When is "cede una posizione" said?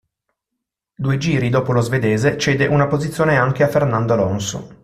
2.39-3.37